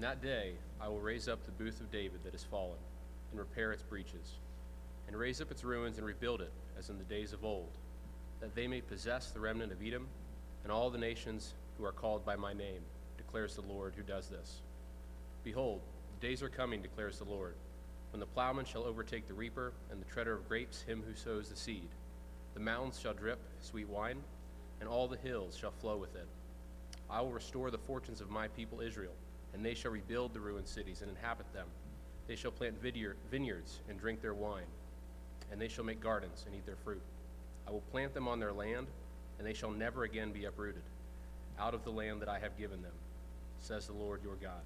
[0.00, 2.78] In that day I will raise up the booth of David that is fallen,
[3.30, 4.38] and repair its breaches,
[5.06, 7.68] and raise up its ruins and rebuild it as in the days of old,
[8.40, 10.06] that they may possess the remnant of Edom
[10.62, 12.80] and all the nations who are called by my name,
[13.18, 14.62] declares the Lord who does this.
[15.44, 15.82] Behold,
[16.18, 17.56] the days are coming, declares the Lord,
[18.10, 21.50] when the plowman shall overtake the reaper, and the treader of grapes him who sows
[21.50, 21.90] the seed.
[22.54, 24.22] The mountains shall drip sweet wine,
[24.80, 26.26] and all the hills shall flow with it.
[27.10, 29.12] I will restore the fortunes of my people Israel,
[29.54, 31.66] and they shall rebuild the ruined cities and inhabit them.
[32.26, 34.68] They shall plant vineyards and drink their wine,
[35.50, 37.02] and they shall make gardens and eat their fruit.
[37.66, 38.86] I will plant them on their land,
[39.38, 40.82] and they shall never again be uprooted
[41.58, 42.92] out of the land that I have given them,
[43.60, 44.62] says the Lord your God.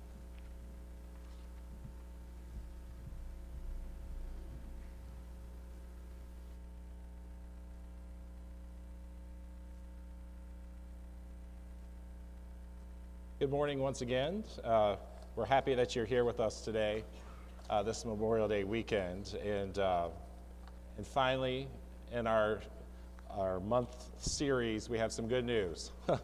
[13.45, 14.43] Good morning once again.
[14.65, 14.97] Uh,
[15.37, 17.05] we're happy that you're here with us today,
[17.69, 19.37] uh, this Memorial Day weekend.
[19.45, 20.09] And, uh,
[20.97, 21.69] and finally,
[22.11, 22.63] in our,
[23.29, 25.93] our month series, we have some good news.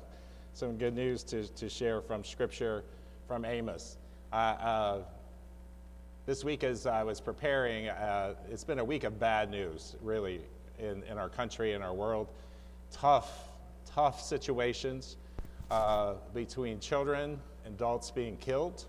[0.54, 2.84] some good news to, to share from Scripture
[3.28, 3.98] from Amos.
[4.32, 5.00] Uh,
[6.24, 10.40] this week, as I was preparing, uh, it's been a week of bad news, really,
[10.78, 12.28] in, in our country, in our world.
[12.90, 13.30] Tough,
[13.84, 15.18] tough situations
[15.70, 18.86] uh, between children, and adults being killed,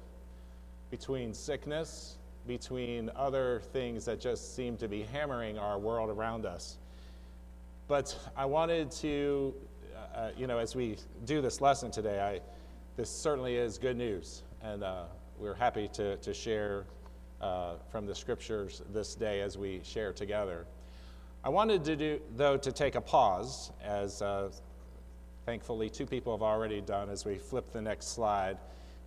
[0.89, 6.77] between sickness, between other things that just seem to be hammering our world around us.
[7.87, 9.53] But I wanted to,
[9.93, 12.41] uh, uh, you know, as we do this lesson today, I,
[12.97, 15.03] this certainly is good news, and uh,
[15.37, 16.85] we're happy to, to share
[17.41, 20.65] uh, from the scriptures this day as we share together.
[21.43, 24.49] I wanted to do, though, to take a pause as uh,
[25.51, 28.57] thankfully, two people have already done as we flip the next slide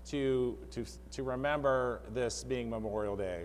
[0.05, 3.45] to, to, to remember this being Memorial Day.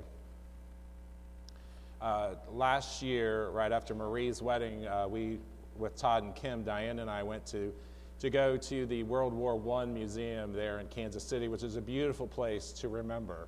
[2.02, 5.40] Uh, last year, right after Marie's wedding, uh, we,
[5.78, 7.73] with Todd and Kim, Diane and I went to,
[8.19, 11.81] to go to the World War I Museum there in Kansas City, which is a
[11.81, 13.47] beautiful place to remember,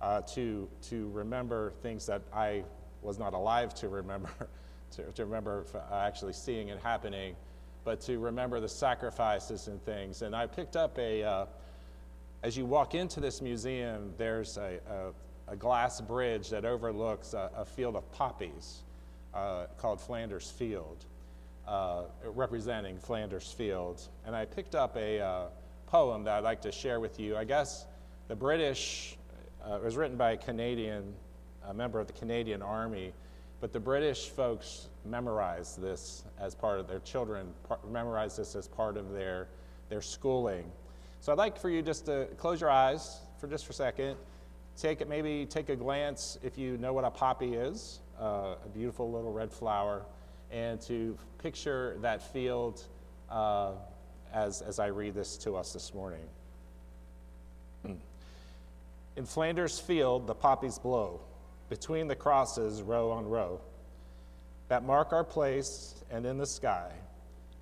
[0.00, 2.64] uh, to, to remember things that I
[3.00, 4.30] was not alive to remember,
[4.96, 7.36] to, to remember actually seeing it happening
[7.84, 10.22] but to remember the sacrifices and things.
[10.22, 11.46] And I picked up a, uh,
[12.42, 14.78] as you walk into this museum, there's a,
[15.48, 18.82] a, a glass bridge that overlooks a, a field of poppies
[19.34, 21.04] uh, called Flanders Field,
[21.66, 24.02] uh, representing Flanders Field.
[24.26, 25.44] And I picked up a uh,
[25.86, 27.36] poem that I'd like to share with you.
[27.36, 27.86] I guess
[28.28, 29.16] the British,
[29.64, 31.14] uh, it was written by a Canadian,
[31.68, 33.12] a member of the Canadian Army
[33.62, 37.46] but the British folks memorized this as part of their children,
[37.88, 39.46] memorized this as part of their,
[39.88, 40.64] their schooling.
[41.20, 44.16] So I'd like for you just to close your eyes for just for a second.
[44.76, 48.68] Take it, maybe take a glance if you know what a poppy is, uh, a
[48.74, 50.02] beautiful little red flower,
[50.50, 52.82] and to picture that field
[53.30, 53.74] uh,
[54.34, 56.24] as, as I read this to us this morning.
[59.16, 61.20] In Flanders Field, the poppies blow
[61.72, 63.58] between the crosses, row on row,
[64.68, 66.90] that mark our place, and in the sky,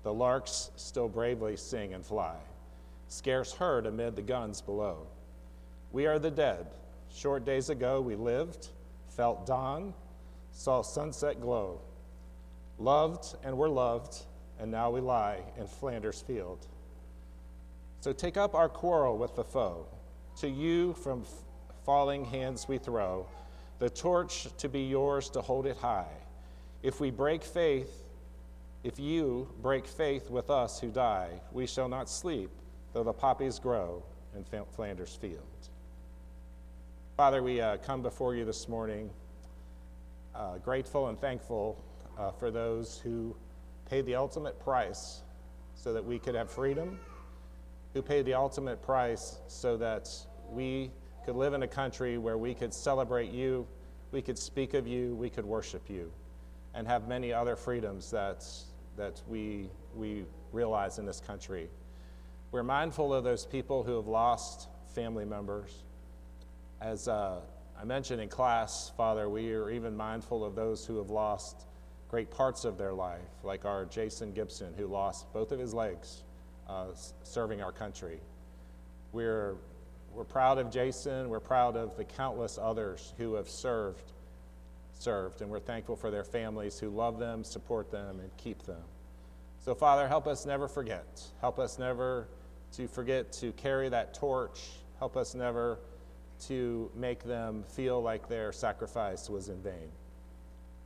[0.03, 2.35] the larks still bravely sing and fly,
[3.07, 5.07] scarce heard amid the guns below.
[5.93, 6.67] We are the dead.
[7.09, 8.67] Short days ago we lived,
[9.15, 9.93] felt dawn,
[10.51, 11.79] saw sunset glow,
[12.79, 14.25] loved and were loved,
[14.59, 16.67] and now we lie in Flanders Field.
[18.01, 19.85] So take up our quarrel with the foe.
[20.41, 21.23] To you from
[21.85, 23.25] falling hands we throw
[23.81, 26.13] the torch to be yours to hold it high.
[26.83, 28.03] If we break faith,
[28.83, 32.51] if you break faith with us who die, we shall not sleep,
[32.93, 34.03] though the poppies grow
[34.35, 35.41] in Flanders Field.
[37.17, 39.09] Father, we uh, come before you this morning
[40.35, 41.75] uh, grateful and thankful
[42.19, 43.35] uh, for those who
[43.89, 45.23] paid the ultimate price
[45.73, 46.99] so that we could have freedom,
[47.95, 50.07] who paid the ultimate price so that
[50.51, 50.91] we
[51.25, 53.67] could live in a country where we could celebrate you,
[54.11, 56.11] we could speak of you, we could worship you,
[56.73, 58.45] and have many other freedoms that,
[58.97, 61.69] that we, we realize in this country.
[62.51, 65.83] We're mindful of those people who have lost family members.
[66.81, 67.39] As uh,
[67.79, 71.65] I mentioned in class, Father, we are even mindful of those who have lost
[72.09, 76.23] great parts of their life, like our Jason Gibson, who lost both of his legs
[76.67, 76.87] uh,
[77.23, 78.19] serving our country.
[79.13, 79.55] We're
[80.13, 81.29] we're proud of Jason.
[81.29, 84.11] We're proud of the countless others who have served,
[84.93, 88.83] served, and we're thankful for their families who love them, support them, and keep them.
[89.63, 91.21] So, Father, help us never forget.
[91.39, 92.27] Help us never
[92.73, 94.59] to forget to carry that torch.
[94.99, 95.79] Help us never
[96.47, 99.89] to make them feel like their sacrifice was in vain.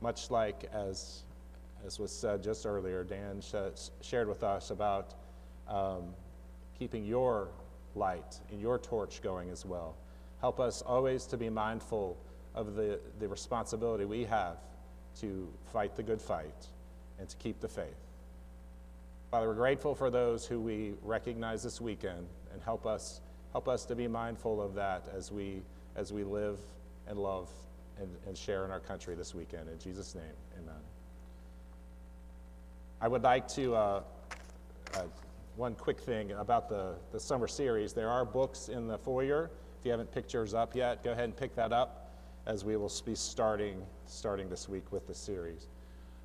[0.02, 1.22] Much like as,
[1.86, 5.14] as was said just earlier, Dan sh- shared with us about
[5.68, 6.14] um,
[6.78, 7.48] keeping your
[7.96, 9.96] light and your torch going as well.
[10.40, 12.16] Help us always to be mindful
[12.54, 14.58] of the, the responsibility we have
[15.20, 16.66] to fight the good fight
[17.18, 17.96] and to keep the faith.
[19.30, 23.20] Father, we're grateful for those who we recognize this weekend and help us,
[23.52, 25.62] help us to be mindful of that as we,
[25.96, 26.58] as we live
[27.08, 27.50] and love
[27.98, 29.68] and, and share in our country this weekend.
[29.68, 30.24] In Jesus' name,
[30.62, 30.80] amen.
[33.00, 34.02] I would like to, uh,
[34.94, 35.02] uh,
[35.56, 37.94] one quick thing about the, the summer series.
[37.94, 39.50] There are books in the foyer.
[39.78, 42.12] If you haven't picked yours up yet, go ahead and pick that up
[42.46, 45.68] as we will be starting, starting this week with the series.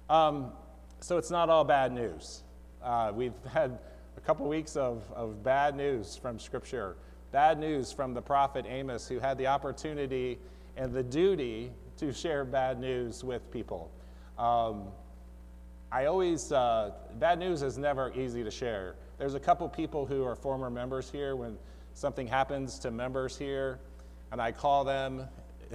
[0.09, 0.51] Um,
[0.99, 2.43] so it's not all bad news.
[2.83, 3.79] Uh, we've had
[4.17, 6.97] a couple weeks of, of bad news from Scripture,
[7.31, 10.37] bad news from the prophet Amos, who had the opportunity
[10.75, 13.89] and the duty to share bad news with people.
[14.37, 14.87] Um,
[15.93, 18.95] I always, uh, bad news is never easy to share.
[19.17, 21.35] There's a couple people who are former members here.
[21.35, 21.57] When
[21.93, 23.77] something happens to members here,
[24.31, 25.27] and I call them,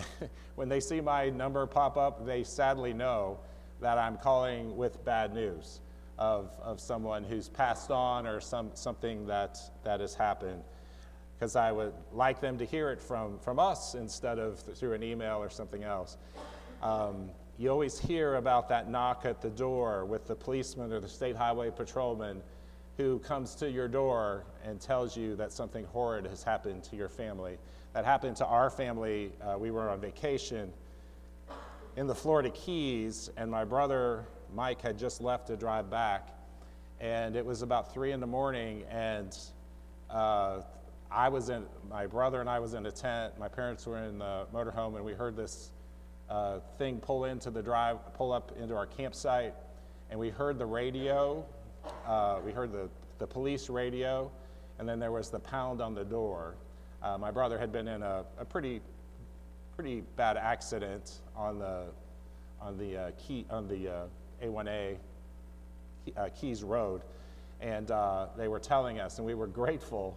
[0.55, 3.39] when they see my number pop up, they sadly know
[3.83, 5.81] that I'm calling with bad news
[6.19, 10.63] of, of someone who's passed on or some, something that, that has happened.
[11.39, 15.03] Because I would like them to hear it from, from us instead of through an
[15.03, 16.17] email or something else.
[16.83, 21.09] Um, you always hear about that knock at the door with the policeman or the
[21.09, 22.43] state highway patrolman
[22.99, 27.09] who comes to your door and tells you that something horrid has happened to your
[27.09, 27.59] family.
[27.95, 29.33] That happened to our family.
[29.43, 30.71] Uh, we were on vacation
[31.97, 36.29] in the Florida Keys, and my brother Mike had just left to drive back.
[37.01, 39.37] And it was about three in the morning, and
[40.11, 40.61] uh,
[41.11, 43.39] I was in, my brother and I was in a tent.
[43.39, 45.71] My parents were in the motorhome, and we heard this
[46.29, 49.55] uh, thing pull into the drive, pull up into our campsite,
[50.11, 51.45] and we heard the radio.
[52.07, 52.89] Uh, we heard the,
[53.19, 54.31] the police radio,
[54.79, 56.55] and then there was the pound on the door.
[57.03, 58.81] Uh, my brother had been in a, a pretty,
[59.75, 61.85] pretty bad accident on the,
[62.61, 64.07] on the uh, key, on the uh,
[64.43, 64.97] A1A
[66.17, 67.03] uh, Keys Road,
[67.61, 70.17] and uh, they were telling us, and we were grateful.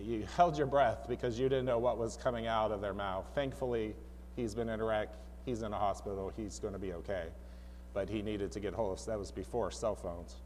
[0.00, 3.26] You held your breath because you didn't know what was coming out of their mouth.
[3.34, 3.94] Thankfully,
[4.36, 5.08] he's been in a wreck.
[5.44, 6.32] He's in a hospital.
[6.36, 7.26] He's going to be okay.
[7.92, 9.06] But he needed to get hold of.
[9.06, 10.36] That was before cell phones.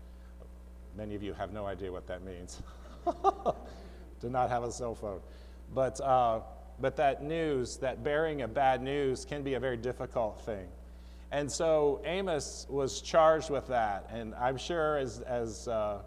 [0.96, 2.62] Many of you have no idea what that means.
[4.20, 5.20] Do not have a cell phone.
[5.74, 6.40] But, uh,
[6.80, 10.66] but that news, that bearing of bad news, can be a very difficult thing.
[11.30, 14.08] And so Amos was charged with that.
[14.12, 15.98] And I'm sure, as, as, uh,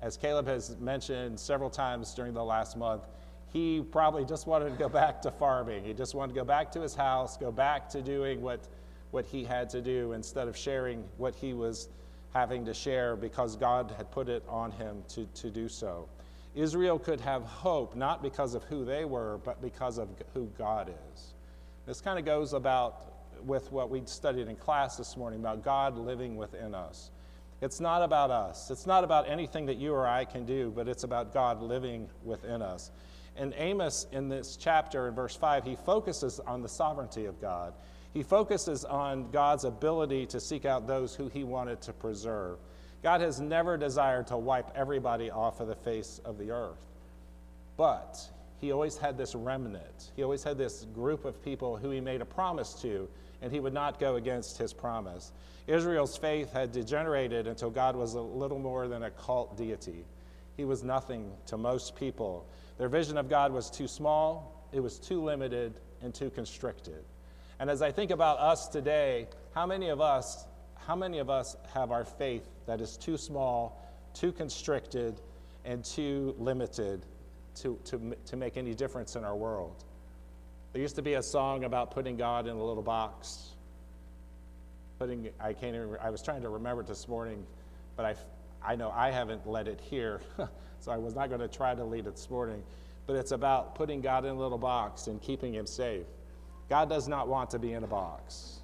[0.00, 3.02] as Caleb has mentioned several times during the last month,
[3.52, 5.84] he probably just wanted to go back to farming.
[5.84, 8.60] He just wanted to go back to his house, go back to doing what,
[9.10, 11.88] what he had to do instead of sharing what he was
[12.34, 16.08] having to share because God had put it on him to, to do so.
[16.54, 20.92] Israel could have hope not because of who they were, but because of who God
[21.14, 21.34] is.
[21.86, 23.12] This kind of goes about
[23.44, 27.10] with what we studied in class this morning about God living within us.
[27.60, 28.70] It's not about us.
[28.70, 32.08] It's not about anything that you or I can do, but it's about God living
[32.22, 32.90] within us.
[33.36, 37.74] And Amos, in this chapter, in verse 5, he focuses on the sovereignty of God.
[38.12, 42.58] He focuses on God's ability to seek out those who he wanted to preserve.
[43.02, 46.84] God has never desired to wipe everybody off of the face of the earth.
[47.76, 48.18] But
[48.58, 50.12] he always had this remnant.
[50.16, 53.08] He always had this group of people who he made a promise to
[53.42, 55.32] and he would not go against his promise.
[55.66, 60.04] Israel's faith had degenerated until God was a little more than a cult deity.
[60.56, 62.46] He was nothing to most people.
[62.78, 67.04] Their vision of God was too small, it was too limited, and too constricted.
[67.58, 71.56] And as I think about us today, how many of us, how many of us
[71.72, 75.20] have our faith that is too small, too constricted,
[75.64, 77.06] and too limited
[77.56, 79.84] to, to, to make any difference in our world?
[80.76, 83.54] There used to be a song about putting God in a little box.
[84.98, 87.46] Putting, I can't even, I was trying to remember it this morning,
[87.96, 88.14] but I,
[88.62, 90.20] I know I haven't led it here,
[90.80, 92.62] so I was not going to try to lead it this morning.
[93.06, 96.04] But it's about putting God in a little box and keeping him safe.
[96.68, 98.60] God does not want to be in a box.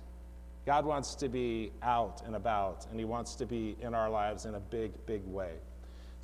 [0.67, 4.45] God wants to be out and about, and he wants to be in our lives
[4.45, 5.55] in a big, big way.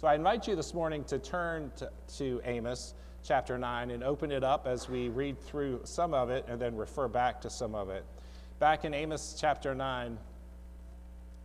[0.03, 2.93] So I invite you this morning to turn to, to Amos
[3.29, 6.75] chapter 9 and open it up as we read through some of it and then
[6.75, 8.03] refer back to some of it.
[8.59, 10.17] Back in Amos chapter 9,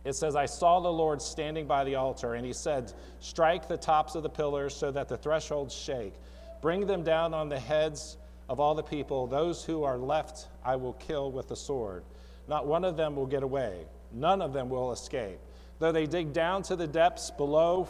[0.06, 3.76] it says, I saw the Lord standing by the altar, and he said, Strike the
[3.76, 6.14] tops of the pillars so that the thresholds shake.
[6.62, 8.16] Bring them down on the heads
[8.48, 9.26] of all the people.
[9.26, 12.02] Those who are left I will kill with the sword.
[12.48, 15.38] Not one of them will get away, none of them will escape.
[15.80, 17.86] Though they dig down to the depths below,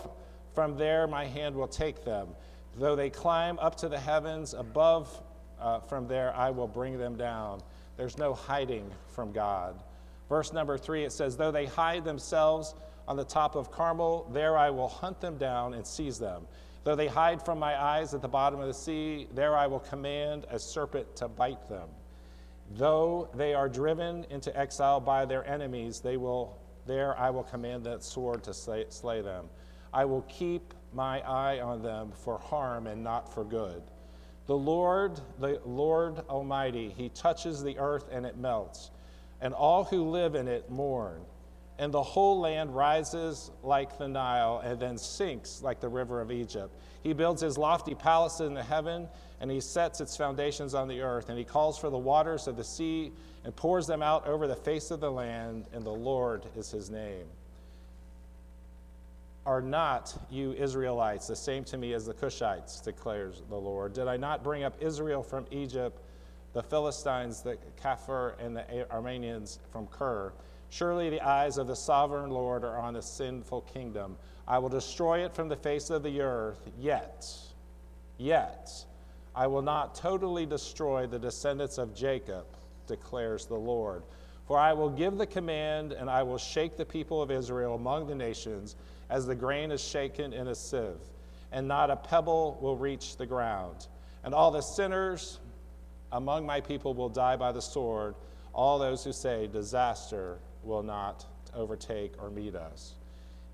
[0.52, 2.28] from there my hand will take them.
[2.76, 5.22] Though they climb up to the heavens above,
[5.60, 7.62] uh, from there I will bring them down.
[7.96, 9.82] There's no hiding from God.
[10.28, 12.74] Verse number three, it says, Though they hide themselves
[13.06, 16.46] on the top of Carmel, there I will hunt them down and seize them.
[16.82, 19.80] Though they hide from my eyes at the bottom of the sea, there I will
[19.80, 21.88] command a serpent to bite them.
[22.76, 27.84] Though they are driven into exile by their enemies, they will, there I will command
[27.84, 29.48] that sword to slay, slay them.
[29.92, 33.82] I will keep my eye on them for harm and not for good.
[34.46, 38.90] The Lord, the Lord Almighty, He touches the earth and it melts,
[39.40, 41.22] and all who live in it mourn.
[41.78, 46.30] And the whole land rises like the Nile and then sinks like the river of
[46.30, 46.72] Egypt.
[47.02, 49.08] He builds his lofty palace in the heaven,
[49.40, 51.30] and he sets its foundations on the earth.
[51.30, 53.12] And he calls for the waters of the sea
[53.44, 56.90] and pours them out over the face of the land, and the Lord is his
[56.90, 57.26] name.
[59.46, 63.92] Are not you Israelites the same to me as the Cushites, declares the Lord?
[63.92, 66.00] Did I not bring up Israel from Egypt,
[66.54, 70.32] the Philistines, the Caphtor, and the Arameans from Kir?
[70.70, 74.16] Surely the eyes of the sovereign Lord are on the sinful kingdom.
[74.48, 77.26] I will destroy it from the face of the earth, yet,
[78.16, 78.70] yet,
[79.36, 82.46] I will not totally destroy the descendants of Jacob,
[82.86, 84.04] declares the Lord.
[84.46, 88.06] For I will give the command, and I will shake the people of Israel among
[88.06, 88.76] the nations
[89.08, 91.00] as the grain is shaken in a sieve,
[91.52, 93.86] and not a pebble will reach the ground.
[94.22, 95.38] And all the sinners
[96.12, 98.14] among my people will die by the sword,
[98.52, 102.94] all those who say, Disaster will not overtake or meet us.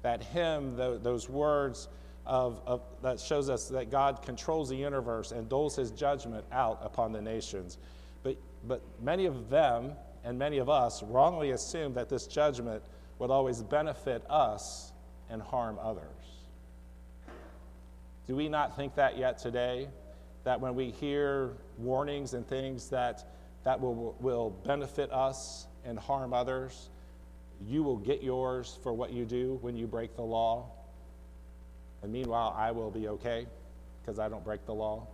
[0.02, 1.88] That hymn, those words
[2.26, 6.78] of, of, that shows us that God controls the universe and doles his judgment out
[6.82, 7.78] upon the nations.
[8.22, 9.92] But, but many of them
[10.24, 12.82] and many of us wrongly assume that this judgment
[13.18, 14.92] would always benefit us
[15.28, 16.04] and harm others.
[18.26, 19.88] Do we not think that yet today?
[20.44, 23.24] That when we hear warnings and things that,
[23.64, 26.90] that will, will benefit us and harm others,
[27.66, 30.70] you will get yours for what you do when you break the law.
[32.02, 33.46] And meanwhile, I will be okay
[34.00, 35.06] because I don't break the law.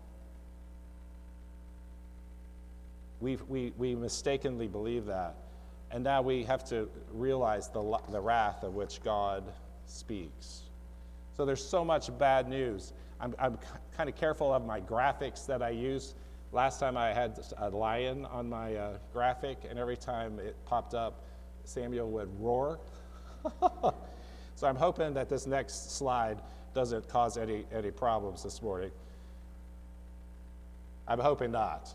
[3.20, 5.36] We we, we mistakenly believe that.
[5.90, 9.44] And now we have to realize the, the wrath of which God
[9.86, 10.62] speaks.
[11.36, 12.92] So there's so much bad news.
[13.20, 13.58] I'm, I'm
[13.96, 16.14] kind of careful of my graphics that I use.
[16.52, 20.94] Last time I had a lion on my uh, graphic, and every time it popped
[20.94, 21.22] up,
[21.64, 22.78] Samuel would roar.
[24.54, 26.40] so I'm hoping that this next slide
[26.74, 28.90] doesn't cause any, any problems this morning.
[31.08, 31.94] I'm hoping not.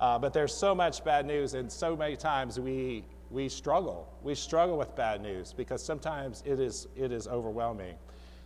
[0.00, 4.12] Uh, but there's so much bad news, and so many times we we struggle.
[4.22, 7.94] We struggle with bad news because sometimes it is, it is overwhelming.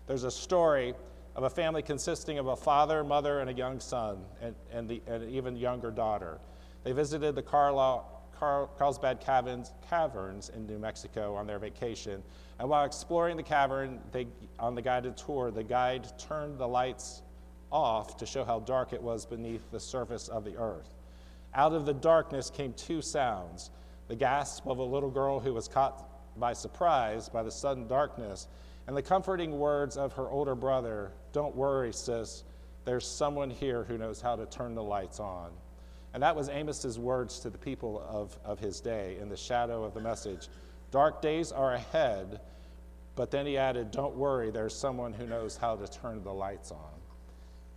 [0.06, 0.94] There's a story
[1.34, 5.02] of a family consisting of a father, mother, and a young son, and, and, the,
[5.06, 6.38] and an even younger daughter.
[6.84, 12.22] They visited the Carl, Carlsbad caverns, caverns in New Mexico on their vacation.
[12.58, 14.26] And while exploring the cavern they,
[14.58, 17.22] on the guided tour, the guide turned the lights
[17.72, 20.93] off to show how dark it was beneath the surface of the earth.
[21.54, 23.70] Out of the darkness came two sounds
[24.08, 28.48] the gasp of a little girl who was caught by surprise by the sudden darkness,
[28.86, 32.44] and the comforting words of her older brother Don't worry, sis,
[32.84, 35.52] there's someone here who knows how to turn the lights on.
[36.12, 39.84] And that was Amos's words to the people of, of his day in the shadow
[39.84, 40.48] of the message.
[40.90, 42.40] Dark days are ahead,
[43.16, 46.70] but then he added, Don't worry, there's someone who knows how to turn the lights
[46.70, 46.93] on.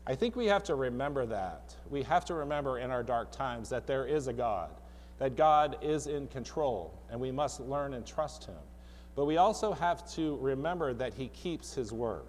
[0.07, 1.75] I think we have to remember that.
[1.89, 4.71] We have to remember in our dark times that there is a God
[5.19, 8.55] that God is in control and we must learn and trust Him.
[9.15, 12.25] But we also have to remember that He keeps His word.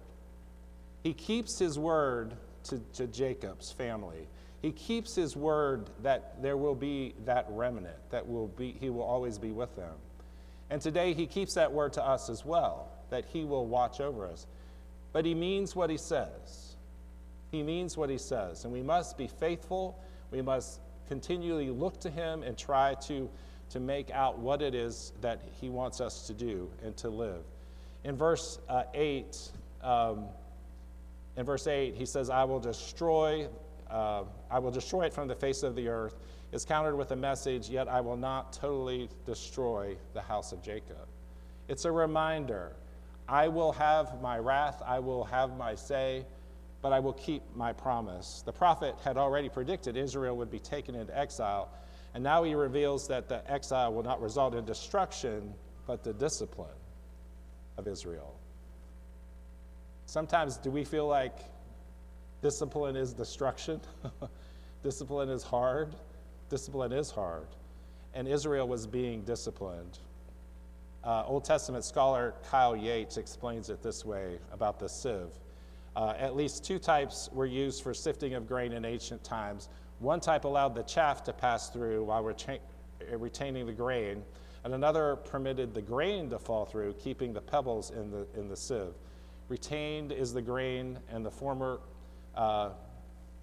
[1.03, 2.33] He keeps His word
[2.65, 4.27] to, to Jacob's family.
[4.61, 9.03] He keeps His word that there will be that remnant, that will be, He will
[9.03, 9.93] always be with them.
[10.69, 14.27] And today He keeps that word to us as well, that He will watch over
[14.27, 14.47] us.
[15.13, 16.68] But He means what He says.
[17.51, 18.63] He means what He says.
[18.63, 19.99] And we must be faithful.
[20.31, 23.29] We must continually look to Him and try to,
[23.71, 27.43] to make out what it is that He wants us to do and to live.
[28.03, 29.51] In verse uh, 8,
[29.83, 30.25] um,
[31.35, 33.47] in verse 8, he says, I will destroy,
[33.89, 36.15] uh, I will destroy it from the face of the earth.
[36.51, 41.07] Is countered with a message, yet I will not totally destroy the house of Jacob.
[41.67, 42.73] It's a reminder.
[43.27, 46.25] I will have my wrath, I will have my say,
[46.81, 48.43] but I will keep my promise.
[48.45, 51.69] The prophet had already predicted Israel would be taken into exile,
[52.13, 55.53] and now he reveals that the exile will not result in destruction,
[55.85, 56.69] but the discipline
[57.77, 58.35] of Israel.
[60.05, 61.37] Sometimes do we feel like
[62.41, 63.79] discipline is destruction?
[64.83, 65.93] discipline is hard.
[66.49, 67.47] Discipline is hard.
[68.13, 69.99] And Israel was being disciplined.
[71.03, 75.31] Uh, Old Testament scholar Kyle Yates explains it this way about the sieve.
[75.95, 79.69] Uh, at least two types were used for sifting of grain in ancient times.
[79.99, 82.59] One type allowed the chaff to pass through while retain,
[83.11, 84.23] retaining the grain,
[84.63, 88.55] and another permitted the grain to fall through, keeping the pebbles in the, in the
[88.55, 88.93] sieve.
[89.49, 91.79] Retained is the grain, and the former
[92.35, 92.69] uh,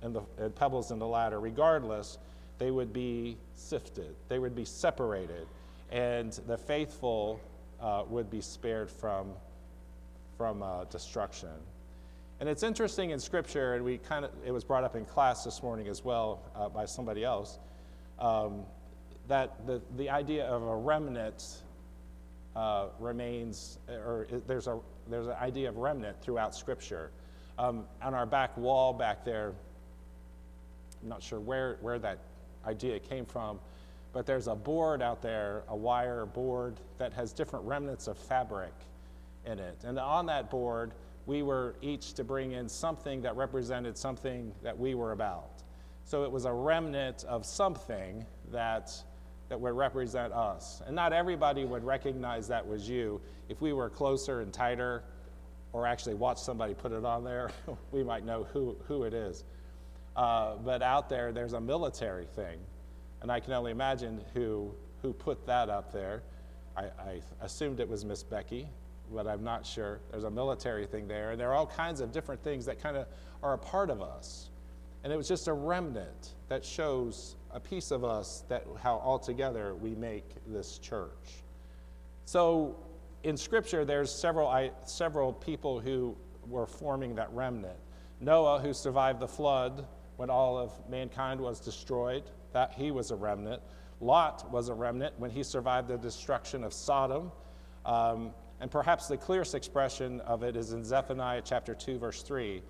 [0.02, 1.40] and the and pebbles in the latter.
[1.40, 2.18] Regardless,
[2.58, 5.46] they would be sifted, they would be separated,
[5.90, 7.40] and the faithful
[7.80, 9.32] uh, would be spared from,
[10.38, 11.50] from uh, destruction.
[12.38, 15.42] And it's interesting in Scripture, and we kind of it was brought up in class
[15.42, 17.58] this morning as well uh, by somebody else,
[18.18, 18.64] um,
[19.26, 21.62] that the, the idea of a remnant
[22.54, 24.78] uh, remains, or there's a
[25.08, 27.10] there's an idea of remnant throughout Scripture.
[27.58, 29.54] Um, on our back wall back there,
[31.02, 32.18] I'm not sure where where that
[32.66, 33.58] idea came from,
[34.12, 38.74] but there's a board out there, a wire board that has different remnants of fabric
[39.46, 40.92] in it, and on that board
[41.26, 45.62] we were each to bring in something that represented something that we were about.
[46.04, 48.92] So it was a remnant of something that,
[49.48, 50.82] that would represent us.
[50.86, 53.20] And not everybody would recognize that was you.
[53.48, 55.02] If we were closer and tighter,
[55.72, 57.50] or actually watch somebody put it on there,
[57.92, 59.44] we might know who, who it is.
[60.14, 62.58] Uh, but out there, there's a military thing.
[63.20, 66.22] And I can only imagine who, who put that up there.
[66.76, 68.68] I, I assumed it was Miss Becky,
[69.12, 70.00] but I'm not sure.
[70.10, 72.96] There's a military thing there, and there are all kinds of different things that kind
[72.96, 73.06] of
[73.42, 74.50] are a part of us.
[75.04, 79.74] And it was just a remnant that shows a piece of us that how altogether
[79.74, 81.44] we make this church.
[82.24, 82.76] So
[83.22, 86.16] in Scripture, there's several, I, several people who
[86.48, 87.78] were forming that remnant.
[88.20, 93.16] Noah, who survived the flood when all of mankind was destroyed, that he was a
[93.16, 93.62] remnant.
[94.00, 97.30] Lot was a remnant when he survived the destruction of Sodom.
[97.84, 102.62] Um, and perhaps the clearest expression of it is in Zephaniah chapter 2, verse 3,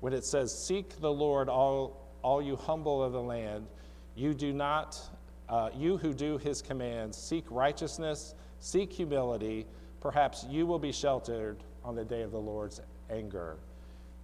[0.00, 3.66] when it says, Seek the Lord, all, all you humble of the land.
[4.14, 5.00] You do not,
[5.48, 9.66] uh, you who do his commands, seek righteousness, seek humility.
[10.00, 13.56] Perhaps you will be sheltered on the day of the Lord's anger.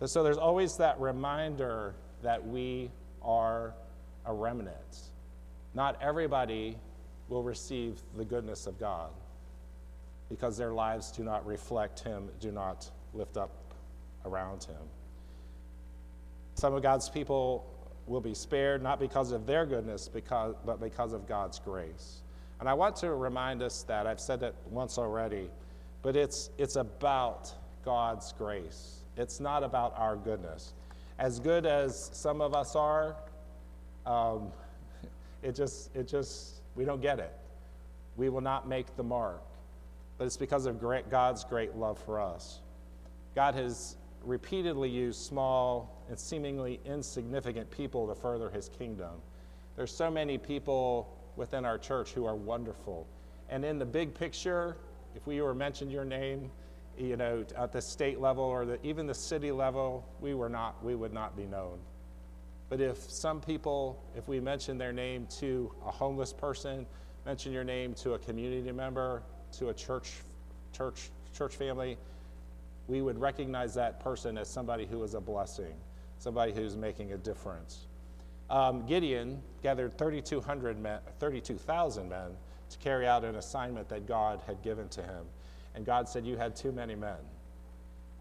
[0.04, 3.74] So there's always that reminder that we are
[4.24, 5.10] a remnant.
[5.74, 6.76] Not everybody
[7.28, 9.10] will receive the goodness of God
[10.28, 13.50] because their lives do not reflect Him, do not lift up
[14.24, 14.76] around Him.
[16.54, 17.64] Some of God's people
[18.06, 22.22] will be spared not because of their goodness, because, but because of God's grace.
[22.60, 25.50] And I want to remind us that I've said it once already,
[26.02, 27.52] but it's, it's about
[27.84, 29.00] God's grace.
[29.16, 30.72] It's not about our goodness.
[31.18, 33.16] As good as some of us are,
[34.06, 34.50] um,
[35.42, 37.32] it just, it just, we don't get it.
[38.16, 39.42] We will not make the mark
[40.18, 42.60] but it's because of God's great love for us.
[43.34, 49.22] God has repeatedly used small and seemingly insignificant people to further his kingdom.
[49.76, 53.06] There's so many people within our church who are wonderful.
[53.48, 54.76] And in the big picture,
[55.14, 56.50] if we were mentioned your name,
[56.98, 60.82] you know, at the state level or the, even the city level, we were not,
[60.84, 61.78] we would not be known.
[62.68, 66.86] But if some people, if we mention their name to a homeless person,
[67.24, 70.12] mention your name to a community member, to a church,
[70.72, 71.96] church, church family,
[72.86, 75.74] we would recognize that person as somebody who is a blessing,
[76.18, 77.86] somebody who's making a difference.
[78.50, 82.30] Um, Gideon gathered 3,200 men, 32,000 men
[82.70, 85.24] to carry out an assignment that God had given to him.
[85.74, 87.16] And God said, You had too many men.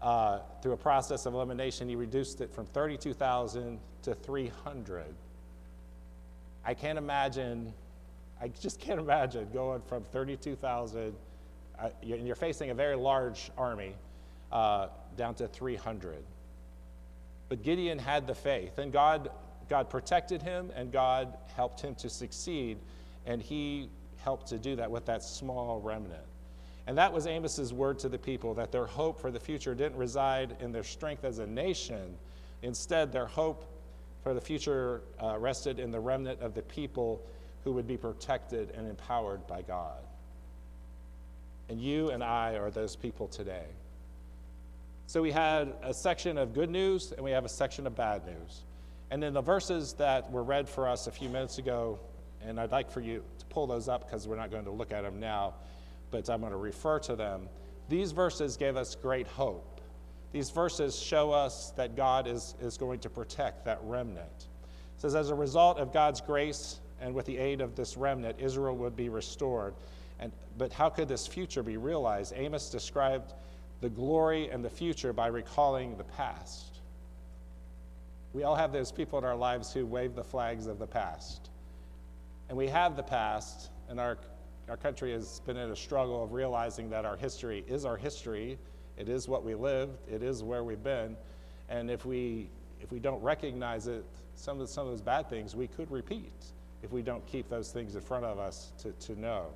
[0.00, 5.04] Uh, through a process of elimination, he reduced it from 32,000 to 300.
[6.64, 7.72] I can't imagine
[8.40, 11.14] I just can't imagine going from 32,000,
[11.78, 13.94] uh, and you're facing a very large army,
[14.52, 16.22] uh, down to 300.
[17.48, 19.30] But Gideon had the faith, and God,
[19.68, 22.78] God protected him, and God helped him to succeed,
[23.26, 26.22] and he helped to do that with that small remnant.
[26.86, 29.98] And that was Amos's word to the people that their hope for the future didn't
[29.98, 32.16] reside in their strength as a nation.
[32.62, 33.64] Instead, their hope
[34.22, 37.22] for the future uh, rested in the remnant of the people
[37.68, 39.98] who would be protected and empowered by God.
[41.68, 43.66] And you and I are those people today.
[45.06, 48.24] So we had a section of good news and we have a section of bad
[48.24, 48.62] news.
[49.10, 51.98] And in the verses that were read for us a few minutes ago,
[52.42, 54.90] and I'd like for you to pull those up because we're not going to look
[54.90, 55.52] at them now,
[56.10, 57.50] but I'm going to refer to them.
[57.90, 59.82] These verses gave us great hope.
[60.32, 64.26] These verses show us that God is, is going to protect that remnant.
[64.38, 68.36] It says, as a result of God's grace and with the aid of this remnant,
[68.38, 69.74] Israel would be restored.
[70.20, 72.32] And, but how could this future be realized?
[72.36, 73.34] Amos described
[73.80, 76.80] the glory and the future by recalling the past.
[78.32, 81.50] We all have those people in our lives who wave the flags of the past.
[82.48, 84.18] And we have the past, and our,
[84.68, 88.58] our country has been in a struggle of realizing that our history is our history.
[88.96, 91.16] It is what we lived, it is where we've been.
[91.68, 92.48] And if we,
[92.80, 96.32] if we don't recognize it, some of, some of those bad things we could repeat
[96.82, 99.46] if we don't keep those things in front of us to, to know.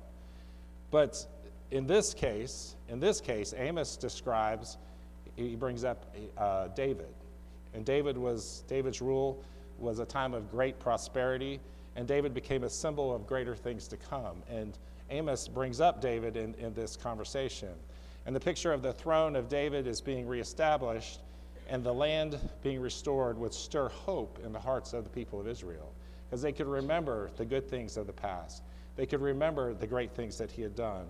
[0.91, 1.25] But
[1.71, 4.77] in this case, in this case, Amos describes,
[5.35, 7.13] he brings up uh, David.
[7.73, 9.43] And David was, David's rule
[9.79, 11.59] was a time of great prosperity,
[11.95, 14.43] and David became a symbol of greater things to come.
[14.49, 14.77] And
[15.09, 17.73] Amos brings up David in, in this conversation.
[18.25, 21.19] And the picture of the throne of David is being reestablished,
[21.67, 25.47] and the land being restored would stir hope in the hearts of the people of
[25.47, 25.91] Israel,
[26.33, 28.63] because they could remember the good things of the past.
[28.95, 31.05] They could remember the great things that he had done.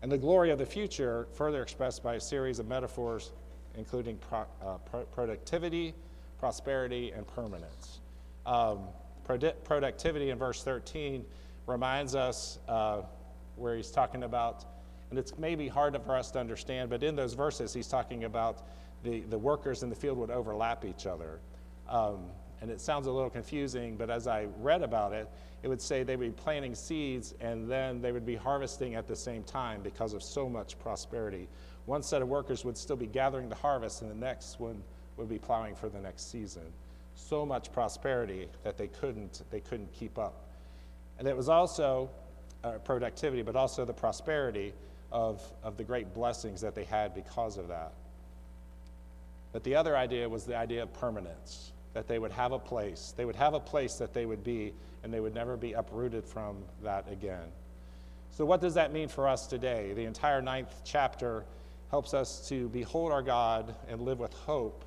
[0.00, 3.32] And the glory of the future, further expressed by a series of metaphors,
[3.76, 5.92] including pro, uh, pro- productivity,
[6.38, 8.00] prosperity, and permanence.
[8.46, 8.84] Um,
[9.28, 11.26] produ- productivity in verse 13
[11.66, 13.02] reminds us uh,
[13.56, 14.64] where he's talking about,
[15.10, 18.62] and it's maybe hard for us to understand, but in those verses, he's talking about
[19.02, 21.40] the, the workers in the field would overlap each other.
[21.90, 25.28] Um, and it sounds a little confusing, but as I read about it,
[25.62, 29.06] it would say they would be planting seeds and then they would be harvesting at
[29.06, 31.48] the same time because of so much prosperity.
[31.86, 34.82] One set of workers would still be gathering the harvest, and the next one
[35.16, 36.64] would be plowing for the next season.
[37.14, 40.48] So much prosperity that they couldn't, they couldn't keep up.
[41.18, 42.10] And it was also
[42.64, 44.74] uh, productivity, but also the prosperity
[45.12, 47.92] of, of the great blessings that they had because of that.
[49.52, 53.14] But the other idea was the idea of permanence that they would have a place.
[53.16, 56.26] They would have a place that they would be, and they would never be uprooted
[56.26, 57.48] from that again.
[58.30, 59.94] So, what does that mean for us today?
[59.94, 61.46] The entire ninth chapter
[61.90, 64.84] helps us to behold our God and live with hope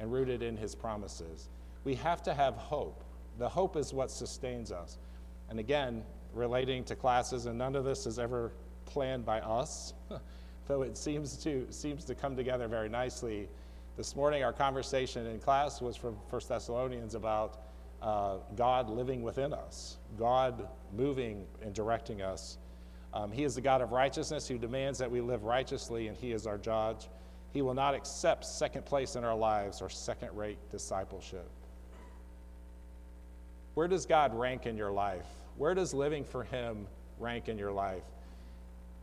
[0.00, 1.50] and rooted in his promises.
[1.84, 3.04] We have to have hope.
[3.38, 4.98] The hope is what sustains us.
[5.50, 8.50] And again, relating to classes, and none of this is ever
[8.86, 9.94] planned by us,
[10.66, 13.48] though it seems to, seems to come together very nicely
[13.96, 17.60] this morning, our conversation in class was from 1 Thessalonians about
[18.02, 22.58] uh, God living within us, God moving and directing us.
[23.12, 26.32] Um, he is the God of righteousness who demands that we live righteously, and He
[26.32, 27.08] is our judge.
[27.52, 31.48] He will not accept second place in our lives or second rate discipleship.
[33.74, 35.26] Where does God rank in your life?
[35.56, 36.88] Where does living for Him
[37.20, 38.02] rank in your life?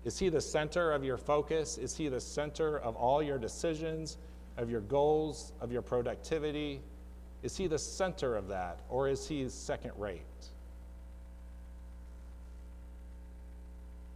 [0.03, 1.77] Is He the center of your focus?
[1.77, 4.17] Is He the center of all your decisions?
[4.57, 6.81] Of your goals, of your productivity?
[7.43, 10.21] Is he the center of that, or is he second rate?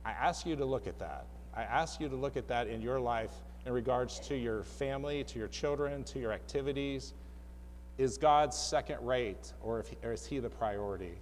[0.05, 1.25] I ask you to look at that.
[1.55, 3.31] I ask you to look at that in your life
[3.65, 7.13] in regards to your family, to your children, to your activities.
[7.97, 11.17] Is God second rate, or, or is he the priority?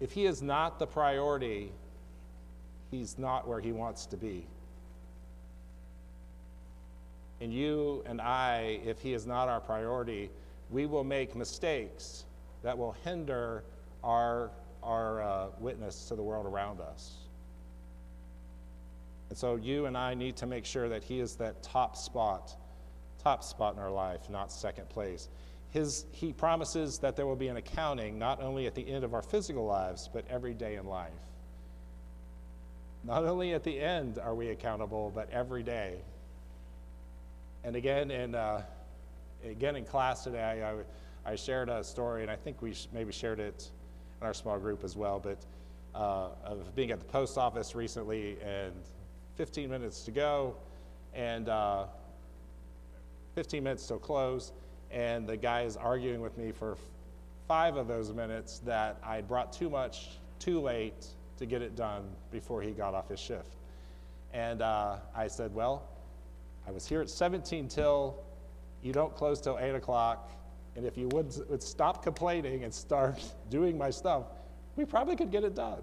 [0.00, 1.70] If he is not the priority,
[2.90, 4.46] he's not where he wants to be.
[7.40, 10.30] And you and I, if He is not our priority,
[10.70, 12.24] we will make mistakes
[12.62, 13.62] that will hinder
[14.02, 14.50] our,
[14.82, 17.14] our uh, witness to the world around us.
[19.28, 22.56] And so you and I need to make sure that He is that top spot,
[23.22, 25.28] top spot in our life, not second place.
[25.70, 29.12] His, he promises that there will be an accounting not only at the end of
[29.12, 31.10] our physical lives, but every day in life.
[33.04, 35.98] Not only at the end are we accountable, but every day.
[37.66, 38.62] And again, in, uh,
[39.44, 43.40] again in class today, I, I, shared a story, and I think we maybe shared
[43.40, 43.72] it
[44.20, 45.38] in our small group as well, but
[45.92, 48.72] uh, of being at the post office recently and
[49.34, 50.54] 15 minutes to go,
[51.12, 51.86] and uh,
[53.34, 54.52] 15 minutes till close,
[54.92, 56.78] and the guy is arguing with me for
[57.48, 61.06] five of those minutes that I brought too much too late
[61.38, 63.56] to get it done before he got off his shift.
[64.32, 65.82] And uh, I said, Well,
[66.66, 68.22] I was here at 17 till,
[68.82, 70.32] you don't close till 8 o'clock.
[70.74, 74.24] And if you would, would stop complaining and start doing my stuff,
[74.76, 75.80] we probably could get it done.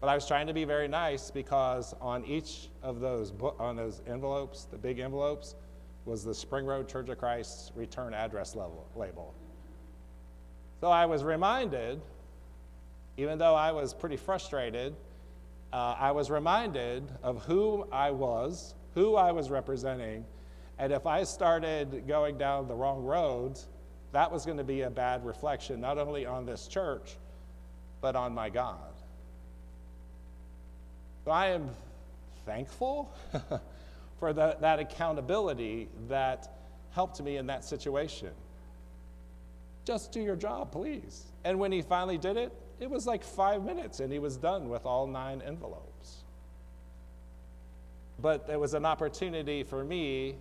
[0.00, 4.02] But I was trying to be very nice because on each of those, on those
[4.06, 5.56] envelopes, the big envelopes,
[6.04, 9.34] was the Spring Road Church of Christ return address level, label.
[10.80, 12.02] So I was reminded,
[13.16, 14.94] even though I was pretty frustrated,
[15.72, 20.24] uh, I was reminded of who I was, who I was representing,
[20.78, 23.58] and if I started going down the wrong road,
[24.12, 27.16] that was going to be a bad reflection, not only on this church,
[28.00, 28.78] but on my God.
[31.24, 31.70] So I am
[32.44, 33.12] thankful
[34.20, 36.58] for the, that accountability that
[36.90, 38.30] helped me in that situation.
[39.84, 41.24] Just do your job, please.
[41.44, 44.68] And when he finally did it, it was like five minutes and he was done
[44.68, 46.23] with all nine envelopes.
[48.20, 50.36] But it was an opportunity for me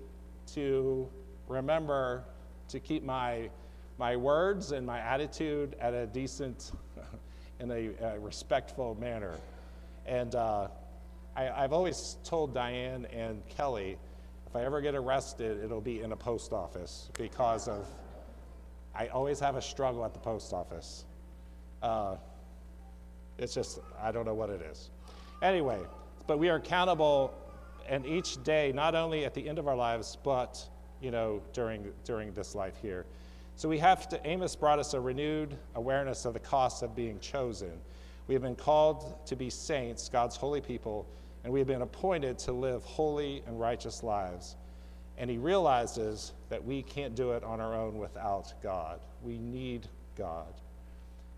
[0.54, 1.10] to
[1.48, 2.24] remember
[2.70, 3.50] to keep my,
[3.98, 6.72] my words and my attitude at a decent,
[7.60, 9.36] in a, a respectful manner.
[10.06, 10.68] And uh,
[11.36, 13.98] I, I've always told Diane and Kelly
[14.54, 17.88] if I ever get arrested, it'll be in a post office because of,
[18.94, 21.06] I always have a struggle at the post office.
[21.82, 22.18] Uh,
[23.40, 24.92] it's just, I don't know what it is.
[25.42, 25.80] Anyway,
[26.28, 27.34] but we are accountable,
[27.88, 30.68] and each day, not only at the end of our lives, but
[31.02, 33.06] you know, during, during this life here.
[33.56, 37.20] So we have to, Amos brought us a renewed awareness of the cost of being
[37.20, 37.74] chosen.
[38.28, 41.06] We have been called to be saints, God's holy people,
[41.44, 44.56] and we have been appointed to live holy and righteous lives.
[45.18, 49.02] And he realizes that we can't do it on our own without God.
[49.22, 50.54] We need God.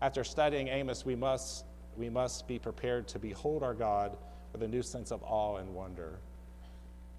[0.00, 1.64] After studying Amos, we must,
[1.96, 4.16] we must be prepared to behold our God
[4.52, 6.18] with a new sense of awe and wonder.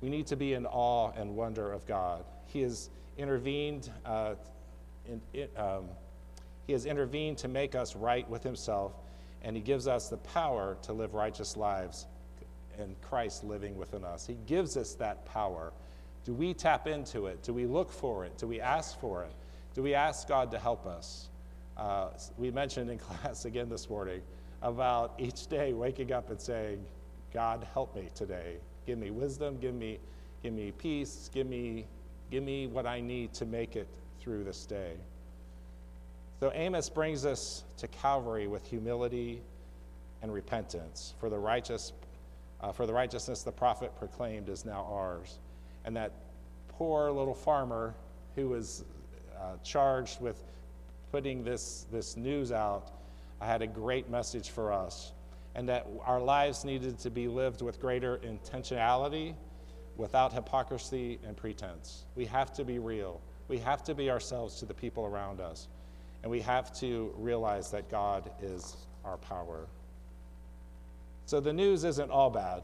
[0.01, 2.23] We need to be in awe and wonder of God.
[2.45, 3.91] He has intervened.
[4.05, 4.35] Uh,
[5.05, 5.85] in, um,
[6.67, 8.93] he has intervened to make us right with Himself,
[9.41, 12.07] and He gives us the power to live righteous lives
[12.77, 14.27] and Christ living within us.
[14.27, 15.71] He gives us that power.
[16.25, 17.41] Do we tap into it?
[17.41, 18.37] Do we look for it?
[18.37, 19.31] Do we ask for it?
[19.73, 21.29] Do we ask God to help us?
[21.77, 24.21] Uh, we mentioned in class again this morning
[24.61, 26.83] about each day waking up and saying,
[27.33, 28.57] God, help me today.
[28.87, 29.99] Give me wisdom, give me,
[30.41, 31.85] give me peace, give me,
[32.31, 33.85] give me what I need to make it
[34.21, 34.93] through this day.
[36.39, 39.41] So Amos brings us to Calvary with humility
[40.21, 41.13] and repentance.
[41.19, 41.91] For the righteous,
[42.61, 45.37] uh, for the righteousness the prophet proclaimed is now ours,
[45.83, 46.13] and that
[46.69, 47.93] poor little farmer
[48.35, 48.85] who was
[49.37, 50.41] uh, charged with
[51.11, 52.91] putting this, this news out,
[53.41, 55.11] had a great message for us
[55.57, 59.35] and that our lives needed to be lived with greater intentionality,
[59.97, 62.05] without hypocrisy and pretense.
[62.15, 63.19] We have to be real.
[63.47, 65.67] We have to be ourselves to the people around us.
[66.21, 69.67] And we have to realize that God is our power.
[71.25, 72.63] So the news isn't all bad.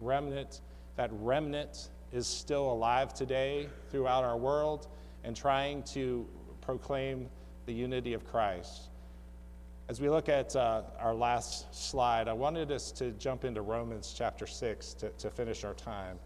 [0.00, 0.60] Remnant,
[0.96, 4.88] that remnant is still alive today throughout our world
[5.22, 6.26] and trying to
[6.60, 7.28] proclaim
[7.66, 8.89] the unity of Christ.
[9.90, 14.14] As we look at uh, our last slide, I wanted us to jump into Romans
[14.16, 16.16] chapter 6 to, to finish our time.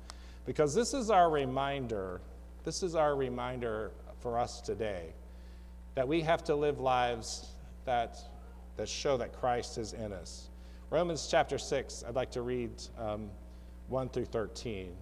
[0.45, 2.21] Because this is our reminder,
[2.65, 5.15] this is our reminder for us today
[5.95, 7.55] that we have to live lives
[7.87, 8.19] that,
[8.77, 10.51] that show that Christ is in us.
[10.91, 13.31] Romans chapter 6, I'd like to read um,
[13.89, 14.95] 1 through 13.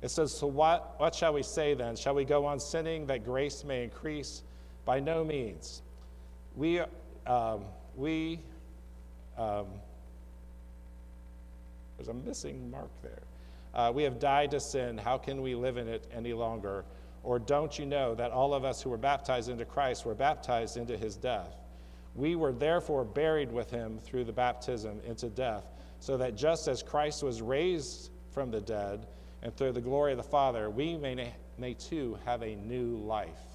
[0.00, 1.94] It says, So what, what shall we say then?
[1.94, 4.42] Shall we go on sinning that grace may increase?
[4.84, 5.82] By no means.
[6.56, 6.80] We.
[7.28, 7.62] Um,
[7.96, 8.40] we,
[9.36, 9.66] um,
[11.96, 13.22] there's a missing mark there.
[13.74, 14.98] Uh, we have died to sin.
[14.98, 16.84] How can we live in it any longer?
[17.24, 20.76] Or don't you know that all of us who were baptized into Christ were baptized
[20.76, 21.54] into his death?
[22.14, 25.64] We were therefore buried with him through the baptism into death,
[26.00, 29.06] so that just as Christ was raised from the dead,
[29.42, 33.51] and through the glory of the Father, we may, may too have a new life.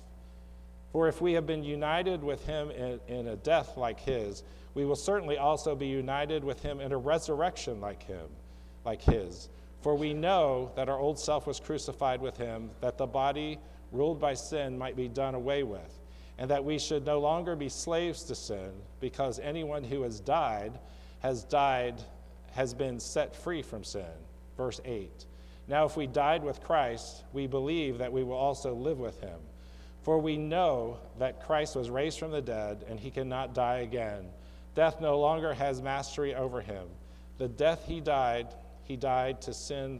[0.91, 4.86] For if we have been united with him in, in, a death like his, we
[4.86, 8.28] will certainly also be united with him in a resurrection like him,
[8.86, 9.50] like his.
[9.82, 13.60] For we know that our old self was crucified with him, that the body
[13.91, 16.00] ruled by sin might be done away with,
[16.38, 20.80] and that we should no longer be slaves to sin, because anyone who has died
[21.19, 21.95] has died,
[22.52, 24.06] has been set free from sin.
[24.56, 25.26] Verse 8.
[25.67, 29.39] Now, if we died with Christ, we believe that we will also live with him.
[30.08, 34.30] For we know that Christ was raised from the dead, and he cannot die again.
[34.74, 36.88] Death no longer has mastery over him.
[37.39, 38.48] The death he died,
[38.86, 40.00] he died to sin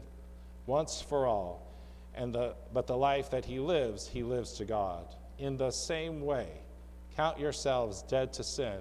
[0.64, 1.70] once for all.
[2.14, 5.14] And the, but the life that he lives, he lives to God.
[5.36, 6.48] In the same way,
[7.14, 8.78] count yourselves dead to sin,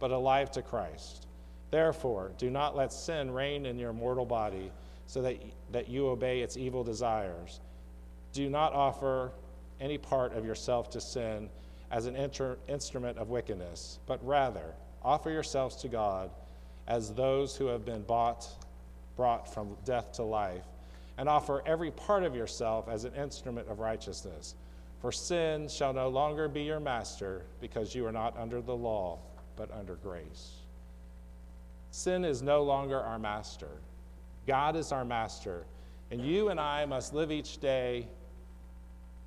[0.00, 1.28] but alive to Christ.
[1.70, 4.72] Therefore, do not let sin reign in your mortal body,
[5.06, 5.36] so that,
[5.70, 7.60] that you obey its evil desires.
[8.32, 9.30] Do not offer
[9.80, 11.48] any part of yourself to sin
[11.90, 16.30] as an inter- instrument of wickedness, but rather offer yourselves to God
[16.86, 18.48] as those who have been bought,
[19.16, 20.64] brought from death to life,
[21.18, 24.54] and offer every part of yourself as an instrument of righteousness.
[25.00, 29.18] For sin shall no longer be your master, because you are not under the law,
[29.56, 30.52] but under grace.
[31.90, 33.68] Sin is no longer our master.
[34.46, 35.64] God is our master.
[36.10, 38.08] And you and I must live each day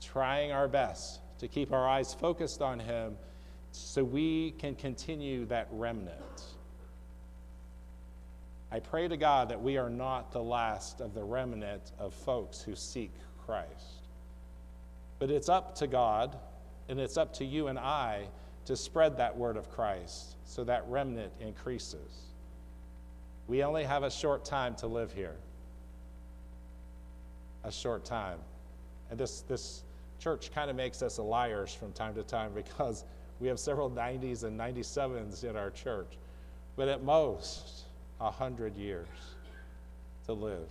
[0.01, 3.17] trying our best to keep our eyes focused on Him
[3.71, 6.43] so we can continue that remnant.
[8.71, 12.61] I pray to God that we are not the last of the remnant of folks
[12.61, 13.11] who seek
[13.45, 14.03] Christ.
[15.19, 16.37] But it's up to God
[16.89, 18.27] and it's up to you and I
[18.65, 22.25] to spread that word of Christ so that remnant increases.
[23.47, 25.35] We only have a short time to live here.
[27.63, 28.39] A short time.
[29.09, 29.83] And this, this
[30.19, 33.05] church kind of makes us liars from time to time because
[33.39, 36.17] we have several 90s and 97s in our church.
[36.75, 37.85] But at most,
[38.17, 39.07] 100 years
[40.25, 40.69] to live.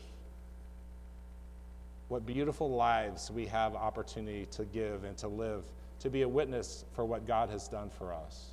[2.08, 5.64] What beautiful lives we have opportunity to give and to live,
[6.00, 8.50] to be a witness for what God has done for us.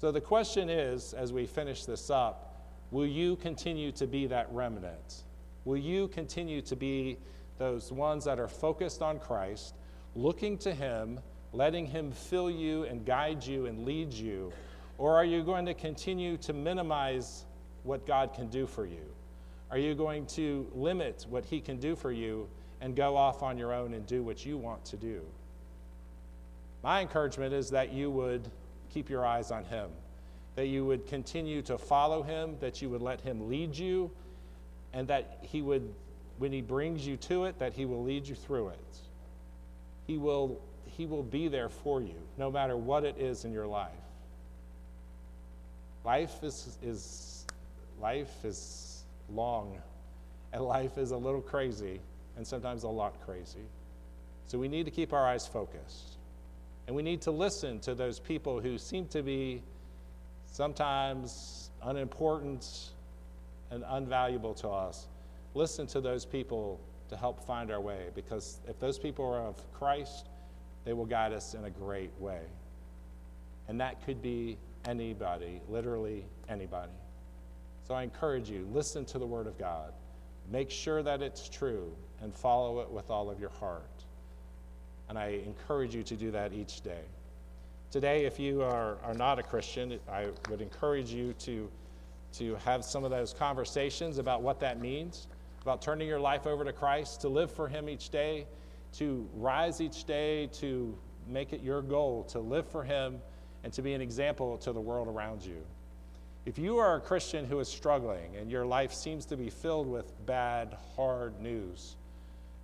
[0.00, 4.48] So the question is, as we finish this up, will you continue to be that
[4.50, 5.24] remnant?
[5.64, 7.18] Will you continue to be
[7.58, 9.74] those ones that are focused on Christ,
[10.14, 11.20] looking to Him,
[11.52, 14.52] letting Him fill you and guide you and lead you?
[14.98, 17.46] Or are you going to continue to minimize
[17.84, 19.06] what God can do for you?
[19.70, 22.48] Are you going to limit what He can do for you
[22.80, 25.22] and go off on your own and do what you want to do?
[26.82, 28.50] My encouragement is that you would
[28.90, 29.90] keep your eyes on Him,
[30.56, 34.10] that you would continue to follow Him, that you would let Him lead you,
[34.92, 35.94] and that He would,
[36.38, 38.98] when He brings you to it, that He will lead you through it.
[40.10, 43.68] He will, he will be there for you, no matter what it is in your
[43.68, 43.92] life.
[46.04, 47.46] Life is, is
[48.00, 49.80] life is long,
[50.52, 52.00] and life is a little crazy,
[52.36, 53.62] and sometimes a lot crazy.
[54.48, 56.16] So we need to keep our eyes focused.
[56.88, 59.62] And we need to listen to those people who seem to be
[60.50, 62.66] sometimes unimportant
[63.70, 65.06] and unvaluable to us.
[65.54, 69.56] Listen to those people to help find our way because if those people are of
[69.72, 70.28] Christ,
[70.84, 72.40] they will guide us in a great way.
[73.68, 76.92] And that could be anybody, literally anybody.
[77.86, 79.92] So I encourage you listen to the Word of God,
[80.50, 81.92] make sure that it's true,
[82.22, 84.04] and follow it with all of your heart.
[85.08, 87.02] And I encourage you to do that each day.
[87.90, 91.68] Today, if you are, are not a Christian, I would encourage you to,
[92.34, 95.26] to have some of those conversations about what that means,
[95.62, 98.46] about turning your life over to Christ, to live for Him each day,
[98.94, 100.96] to rise each day, to
[101.26, 103.20] make it your goal to live for Him
[103.62, 105.62] and to be an example to the world around you.
[106.46, 109.86] If you are a Christian who is struggling and your life seems to be filled
[109.86, 111.96] with bad, hard news,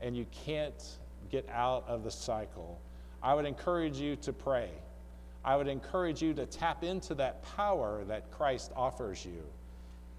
[0.01, 0.97] and you can't
[1.31, 2.81] get out of the cycle,
[3.23, 4.71] I would encourage you to pray.
[5.45, 9.43] I would encourage you to tap into that power that Christ offers you.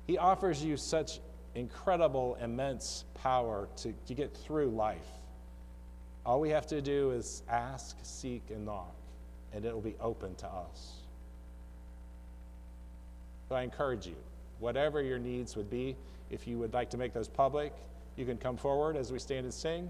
[0.05, 1.19] He offers you such
[1.55, 5.07] incredible, immense power to, to get through life.
[6.25, 8.93] All we have to do is ask, seek, and knock,
[9.53, 10.97] and it will be open to us.
[13.49, 14.15] So I encourage you,
[14.59, 15.95] whatever your needs would be,
[16.29, 17.73] if you would like to make those public,
[18.17, 19.89] you can come forward as we stand and sing,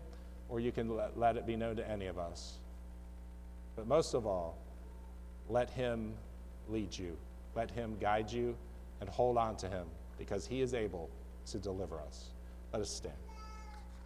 [0.50, 2.58] or you can let, let it be known to any of us.
[3.76, 4.58] But most of all,
[5.50, 6.13] let Him
[6.70, 7.17] lead you,
[7.56, 8.56] let Him guide you,
[9.02, 9.86] and hold on to Him
[10.17, 11.10] because He is able
[11.52, 12.32] to deliver us.
[12.74, 13.27] Let us stand.